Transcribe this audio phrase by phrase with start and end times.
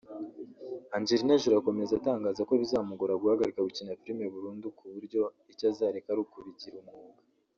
[0.95, 6.21] Angelina Jolie akomeza atangaza ko bizamugora guhagarika gukina filime burundu ku buryo icyo azareka ari
[6.23, 7.21] ukubigira umwuga